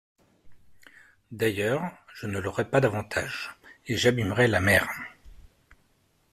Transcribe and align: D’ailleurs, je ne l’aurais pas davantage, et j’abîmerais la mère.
D’ailleurs, 1.31 1.91
je 2.15 2.25
ne 2.25 2.39
l’aurais 2.39 2.67
pas 2.67 2.81
davantage, 2.81 3.51
et 3.85 3.95
j’abîmerais 3.97 4.47
la 4.47 4.59
mère. 4.59 4.89